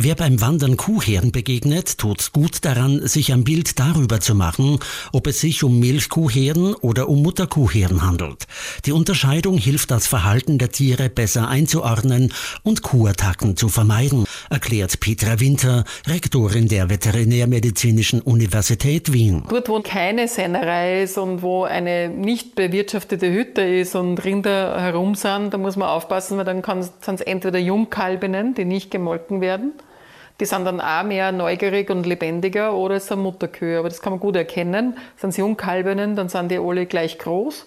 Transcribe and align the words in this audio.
Wer 0.00 0.14
beim 0.14 0.40
Wandern 0.40 0.76
Kuhherden 0.76 1.32
begegnet, 1.32 1.98
tut 1.98 2.32
gut 2.32 2.64
daran, 2.64 3.04
sich 3.08 3.32
ein 3.32 3.42
Bild 3.42 3.80
darüber 3.80 4.20
zu 4.20 4.36
machen, 4.36 4.78
ob 5.12 5.26
es 5.26 5.40
sich 5.40 5.64
um 5.64 5.80
Milchkuhherden 5.80 6.76
oder 6.76 7.08
um 7.08 7.20
Mutterkuhherden 7.20 8.06
handelt. 8.06 8.46
Die 8.86 8.92
Unterscheidung 8.92 9.58
hilft 9.58 9.90
das 9.90 10.06
Verhalten 10.06 10.58
der 10.58 10.70
Tiere 10.70 11.08
besser 11.08 11.48
einzuordnen 11.48 12.32
und 12.62 12.82
Kuhattacken 12.82 13.56
zu 13.56 13.68
vermeiden, 13.68 14.24
erklärt 14.50 15.00
Petra 15.00 15.40
Winter, 15.40 15.82
Rektorin 16.06 16.68
der 16.68 16.90
Veterinärmedizinischen 16.90 18.20
Universität 18.20 19.12
Wien. 19.12 19.42
Dort, 19.50 19.68
wo 19.68 19.80
keine 19.80 20.28
Sennerei 20.28 21.02
ist 21.02 21.18
und 21.18 21.42
wo 21.42 21.64
eine 21.64 22.08
nicht 22.08 22.54
bewirtschaftete 22.54 23.32
Hütte 23.32 23.62
ist 23.62 23.96
und 23.96 24.24
Rinder 24.24 24.80
herum 24.80 25.16
sind, 25.16 25.52
da 25.52 25.58
muss 25.58 25.74
man 25.74 25.88
aufpassen, 25.88 26.38
weil 26.38 26.44
dann 26.44 26.62
sind 27.00 27.18
es 27.18 27.20
entweder 27.20 27.58
Jungkalbinnen, 27.58 28.54
die 28.54 28.64
nicht 28.64 28.92
gemolken 28.92 29.40
werden, 29.40 29.72
die 30.40 30.44
sind 30.44 30.64
dann 30.64 30.80
auch 30.80 31.02
mehr 31.02 31.32
neugierig 31.32 31.90
und 31.90 32.06
lebendiger 32.06 32.74
oder 32.74 32.96
es 32.96 33.08
sind 33.08 33.20
Mutterkühe. 33.20 33.78
Aber 33.78 33.88
das 33.88 34.00
kann 34.00 34.12
man 34.12 34.20
gut 34.20 34.36
erkennen. 34.36 34.96
Sind 35.16 35.30
es 35.30 35.36
Jungkalbinnen, 35.36 36.14
dann 36.14 36.28
sind 36.28 36.50
die 36.50 36.58
alle 36.58 36.86
gleich 36.86 37.18
groß. 37.18 37.66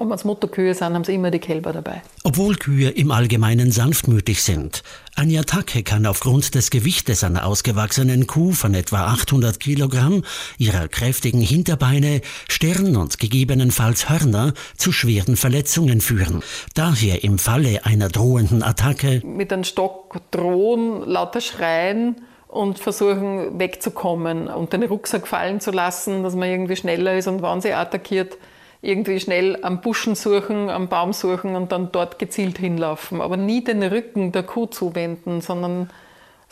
Und 0.00 0.08
wenn 0.08 0.16
es 0.16 0.24
Mutterkühe 0.24 0.72
sind, 0.72 0.94
haben 0.94 1.04
sie 1.04 1.14
immer 1.14 1.30
die 1.30 1.40
Kälber 1.40 1.74
dabei. 1.74 2.00
Obwohl 2.24 2.56
Kühe 2.56 2.88
im 2.88 3.10
Allgemeinen 3.10 3.70
sanftmütig 3.70 4.42
sind. 4.42 4.82
Eine 5.14 5.40
Attacke 5.40 5.82
kann 5.82 6.06
aufgrund 6.06 6.54
des 6.54 6.70
Gewichtes 6.70 7.22
einer 7.22 7.44
ausgewachsenen 7.44 8.26
Kuh 8.26 8.52
von 8.52 8.72
etwa 8.72 9.08
800 9.08 9.60
Kilogramm, 9.60 10.22
ihrer 10.56 10.88
kräftigen 10.88 11.42
Hinterbeine, 11.42 12.22
Stirn 12.48 12.96
und 12.96 13.18
gegebenenfalls 13.18 14.08
Hörner 14.08 14.54
zu 14.78 14.90
schweren 14.90 15.36
Verletzungen 15.36 16.00
führen. 16.00 16.42
Daher 16.72 17.22
im 17.22 17.38
Falle 17.38 17.84
einer 17.84 18.08
drohenden 18.08 18.62
Attacke 18.62 19.20
mit 19.26 19.52
einem 19.52 19.64
Stock 19.64 20.22
drohen, 20.30 21.02
lauter 21.02 21.42
schreien 21.42 22.16
und 22.48 22.78
versuchen 22.78 23.58
wegzukommen 23.58 24.48
und 24.48 24.72
den 24.72 24.82
Rucksack 24.82 25.28
fallen 25.28 25.60
zu 25.60 25.72
lassen, 25.72 26.22
dass 26.22 26.34
man 26.34 26.48
irgendwie 26.48 26.76
schneller 26.76 27.18
ist 27.18 27.28
und 27.28 27.42
wann 27.42 27.60
sie 27.60 27.74
attackiert, 27.74 28.38
irgendwie 28.82 29.20
schnell 29.20 29.58
am 29.62 29.80
Buschen 29.80 30.14
suchen, 30.14 30.70
am 30.70 30.88
Baum 30.88 31.12
suchen 31.12 31.54
und 31.54 31.72
dann 31.72 31.92
dort 31.92 32.18
gezielt 32.18 32.58
hinlaufen. 32.58 33.20
Aber 33.20 33.36
nie 33.36 33.62
den 33.62 33.82
Rücken 33.82 34.32
der 34.32 34.42
Kuh 34.42 34.66
zuwenden, 34.66 35.40
sondern 35.40 35.90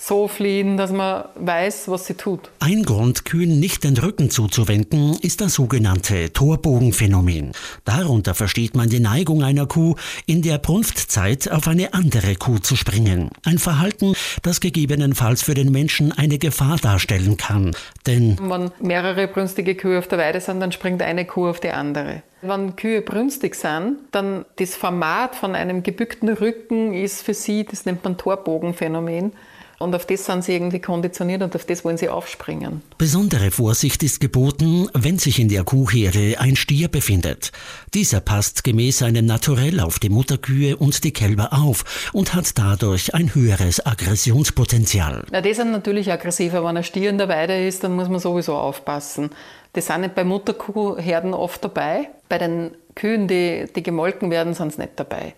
so 0.01 0.29
fliehen, 0.29 0.77
dass 0.77 0.93
man 0.93 1.25
weiß, 1.35 1.89
was 1.89 2.07
sie 2.07 2.15
tut. 2.15 2.51
Ein 2.61 2.85
Grund, 2.85 3.25
Kühen 3.25 3.59
nicht 3.59 3.83
den 3.83 3.99
Rücken 3.99 4.31
zuzuwenden, 4.31 5.19
ist 5.21 5.41
das 5.41 5.55
sogenannte 5.55 6.33
Torbogenphänomen. 6.33 7.53
Darunter 7.85 8.35
versteht 8.35 8.77
man 8.77 8.89
die 8.89 9.01
Neigung 9.01 9.43
einer 9.43 9.67
Kuh, 9.67 9.97
in 10.25 10.41
der 10.43 10.59
Brunftzeit 10.59 11.51
auf 11.51 11.67
eine 11.67 11.95
andere 11.95 12.37
Kuh 12.37 12.59
zu 12.59 12.77
springen. 12.77 13.31
Ein 13.45 13.59
Verhalten, 13.59 14.15
das 14.43 14.61
gegebenenfalls 14.61 15.43
für 15.43 15.55
den 15.55 15.73
Menschen 15.73 16.13
eine 16.13 16.39
Gefahr 16.39 16.77
darstellen 16.77 17.37
kann. 17.37 17.75
Denn 18.07 18.39
wenn 18.41 18.71
mehrere 18.81 19.27
brünstige 19.27 19.75
Kühe 19.75 19.99
auf 19.99 20.07
der 20.07 20.19
Weide 20.19 20.41
sind, 20.41 20.61
dann 20.61 20.71
springt 20.71 21.03
eine 21.03 21.25
Kuh 21.25 21.49
auf 21.49 21.59
die 21.59 21.71
andere. 21.71 22.23
Wenn 22.41 22.77
Kühe 22.77 23.03
brünstig 23.03 23.57
sind, 23.57 23.99
dann 24.13 24.45
das 24.57 24.77
Format 24.77 25.35
von 25.35 25.57
einem 25.57 25.83
gebückten 25.83 26.29
Rücken 26.29 26.95
ist 26.95 27.23
für 27.23 27.35
sie, 27.35 27.65
das 27.65 27.85
nennt 27.85 28.05
man 28.05 28.17
Torbogenphänomen. 28.17 29.33
Und 29.79 29.95
auf 29.95 30.07
das 30.07 30.25
sind 30.25 30.43
sie 30.43 30.55
irgendwie 30.55 30.81
konditioniert 30.81 31.41
und 31.43 31.55
auf 31.55 31.65
das 31.65 31.85
wollen 31.85 31.97
sie 31.97 32.09
aufspringen. 32.09 32.83
Besondere 32.99 33.53
Vorsicht 33.53 34.03
ist 34.03 34.21
geboten, 34.21 34.89
wenn 34.93 35.19
sich 35.19 35.39
in 35.39 35.49
der 35.49 35.63
Kuhherde 35.63 36.37
ein 36.41 36.57
Stier 36.57 36.89
befindet. 36.89 37.53
Dieser 37.95 38.21
passt 38.21 38.65
gemäß 38.65 38.99
seinem 38.99 39.27
Naturell 39.27 39.79
auf 39.79 40.01
die 40.01 40.09
Mutterkühe 40.09 40.77
und 40.77 41.05
die 41.05 41.13
Kälber 41.13 41.53
auf 41.53 42.11
und 42.13 42.35
hat 42.35 42.59
dadurch 42.59 43.15
ein 43.15 43.35
höheres 43.35 43.85
Aggressionspotenzial. 43.87 45.25
Na, 45.31 45.41
die 45.41 45.55
sind 45.55 45.71
natürlich 45.71 46.11
aggressiver. 46.11 46.65
Wenn 46.65 46.77
ein 46.77 46.85
Stier 46.85 47.11
in 47.11 47.19
der 47.19 47.29
Weide 47.29 47.67
ist, 47.67 47.85
dann 47.85 47.95
muss 47.95 48.09
man 48.09 48.19
sowieso 48.19 48.57
aufpassen. 48.57 49.31
Die 49.77 49.81
sind 49.81 50.01
nicht 50.01 50.17
bei 50.17 50.25
Mutterkuhherden 50.25 51.35
oft 51.35 51.63
dabei. 51.63 52.09
Bei 52.29 52.39
den 52.39 52.73
Kühen, 52.97 53.29
die, 53.29 53.67
die 53.75 53.83
gemolken 53.85 54.31
werden, 54.33 54.55
sind 54.55 54.73
sie 54.73 54.81
nicht 54.81 54.95
dabei. 54.97 55.35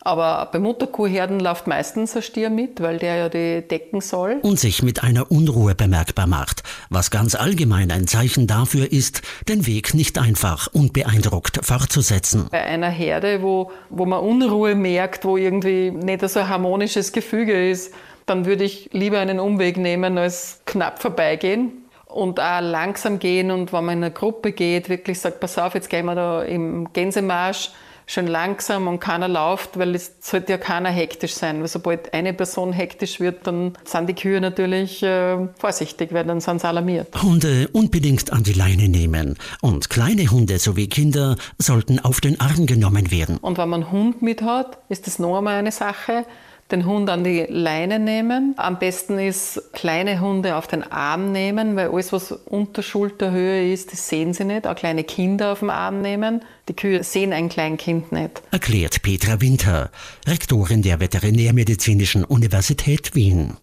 Aber 0.00 0.48
bei 0.52 0.58
Mutterkuhherden 0.58 1.40
läuft 1.40 1.66
meistens 1.66 2.16
ein 2.16 2.22
Stier 2.22 2.50
mit, 2.50 2.80
weil 2.80 2.98
der 2.98 3.16
ja 3.16 3.28
die 3.28 3.66
decken 3.66 4.00
soll. 4.00 4.38
Und 4.42 4.58
sich 4.58 4.82
mit 4.82 5.02
einer 5.02 5.30
Unruhe 5.30 5.74
bemerkbar 5.74 6.26
macht, 6.26 6.62
was 6.88 7.10
ganz 7.10 7.34
allgemein 7.34 7.90
ein 7.90 8.06
Zeichen 8.06 8.46
dafür 8.46 8.90
ist, 8.90 9.22
den 9.48 9.66
Weg 9.66 9.94
nicht 9.94 10.18
einfach 10.18 10.68
unbeeindruckt 10.72 11.64
fortzusetzen. 11.64 12.46
Bei 12.50 12.62
einer 12.62 12.90
Herde, 12.90 13.42
wo, 13.42 13.70
wo 13.90 14.06
man 14.06 14.20
Unruhe 14.20 14.74
merkt, 14.74 15.24
wo 15.24 15.36
irgendwie 15.36 15.90
nicht 15.90 16.28
so 16.28 16.40
ein 16.40 16.48
harmonisches 16.48 17.12
Gefüge 17.12 17.70
ist, 17.70 17.92
dann 18.26 18.44
würde 18.44 18.64
ich 18.64 18.90
lieber 18.92 19.18
einen 19.18 19.40
Umweg 19.40 19.78
nehmen, 19.78 20.18
als 20.18 20.60
knapp 20.66 21.00
vorbeigehen 21.00 21.72
und 22.06 22.40
auch 22.40 22.60
langsam 22.60 23.18
gehen 23.18 23.50
und 23.50 23.72
wenn 23.72 23.84
man 23.84 23.98
in 23.98 24.04
einer 24.04 24.14
Gruppe 24.14 24.52
geht, 24.52 24.88
wirklich 24.88 25.20
sagt, 25.20 25.40
pass 25.40 25.58
auf, 25.58 25.74
jetzt 25.74 25.90
gehen 25.90 26.06
wir 26.06 26.14
da 26.14 26.42
im 26.42 26.92
Gänsemarsch 26.92 27.70
schön 28.08 28.26
langsam 28.26 28.88
und 28.88 28.98
keiner 28.98 29.28
läuft, 29.28 29.78
weil 29.78 29.94
es 29.94 30.14
sollte 30.20 30.52
ja 30.52 30.58
keiner 30.58 30.88
hektisch 30.88 31.34
sein. 31.34 31.60
Weil 31.60 31.68
sobald 31.68 32.12
eine 32.14 32.32
Person 32.32 32.72
hektisch 32.72 33.20
wird, 33.20 33.46
dann 33.46 33.74
sind 33.84 34.08
die 34.08 34.14
Kühe 34.14 34.40
natürlich 34.40 35.02
äh, 35.02 35.46
vorsichtig, 35.58 36.12
weil 36.12 36.24
dann 36.24 36.40
sind 36.40 36.60
sie 36.60 36.66
alarmiert. 36.66 37.22
Hunde 37.22 37.68
unbedingt 37.72 38.32
an 38.32 38.42
die 38.42 38.54
Leine 38.54 38.88
nehmen. 38.88 39.36
Und 39.60 39.90
kleine 39.90 40.30
Hunde 40.30 40.58
sowie 40.58 40.88
Kinder 40.88 41.36
sollten 41.58 42.00
auf 42.00 42.20
den 42.20 42.40
Arm 42.40 42.66
genommen 42.66 43.10
werden. 43.10 43.36
Und 43.36 43.58
wenn 43.58 43.68
man 43.68 43.82
einen 43.82 43.92
Hund 43.92 44.22
mit 44.22 44.42
hat, 44.42 44.78
ist 44.88 45.06
das 45.06 45.18
noch 45.18 45.36
einmal 45.36 45.56
eine 45.56 45.70
Sache 45.70 46.24
den 46.70 46.86
Hund 46.86 47.10
an 47.10 47.24
die 47.24 47.46
Leine 47.48 47.98
nehmen. 47.98 48.54
Am 48.56 48.78
besten 48.78 49.18
ist 49.18 49.62
kleine 49.72 50.20
Hunde 50.20 50.56
auf 50.56 50.66
den 50.66 50.82
Arm 50.82 51.32
nehmen, 51.32 51.76
weil 51.76 51.90
alles, 51.90 52.12
was 52.12 52.32
unter 52.32 52.82
Schulterhöhe 52.82 53.72
ist, 53.72 53.92
das 53.92 54.08
sehen 54.08 54.32
sie 54.32 54.44
nicht. 54.44 54.66
Auch 54.66 54.74
kleine 54.74 55.04
Kinder 55.04 55.52
auf 55.52 55.60
den 55.60 55.70
Arm 55.70 56.00
nehmen. 56.00 56.42
Die 56.68 56.74
Kühe 56.74 57.02
sehen 57.04 57.32
ein 57.32 57.48
Kleinkind 57.48 58.12
nicht. 58.12 58.42
Erklärt 58.50 59.02
Petra 59.02 59.40
Winter, 59.40 59.90
Rektorin 60.26 60.82
der 60.82 61.00
Veterinärmedizinischen 61.00 62.24
Universität 62.24 63.14
Wien. 63.14 63.58